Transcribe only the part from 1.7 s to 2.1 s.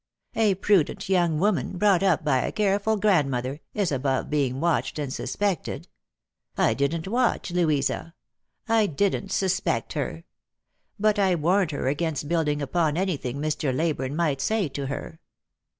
brought